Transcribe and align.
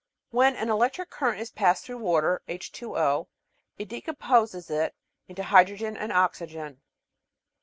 When 0.31 0.55
an 0.55 0.71
electric 0.71 1.11
current 1.11 1.41
is 1.41 1.51
passed 1.51 1.85
through 1.85 1.99
water 1.99 2.41
(HzO) 2.49 3.27
it 3.77 3.87
decomposes 3.87 4.71
it 4.71 4.95
into 5.27 5.43
hydrogen 5.43 5.95
and 5.95 6.11
oxygen. 6.11 6.81